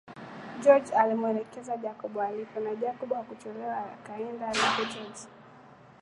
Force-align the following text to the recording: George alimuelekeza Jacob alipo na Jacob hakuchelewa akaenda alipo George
George 0.61 0.91
alimuelekeza 0.95 1.77
Jacob 1.77 2.19
alipo 2.19 2.59
na 2.59 2.75
Jacob 2.75 3.13
hakuchelewa 3.13 3.77
akaenda 3.93 4.47
alipo 4.47 4.85
George 4.93 5.27